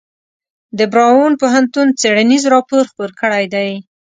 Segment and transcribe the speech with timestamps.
[0.77, 3.69] د براون پوهنتون څیړنیز راپور خپور کړی دی.